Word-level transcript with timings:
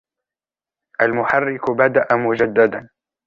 المحرك 1.01 1.71
بدأ 1.71 2.07
مجدداً. 2.15 2.89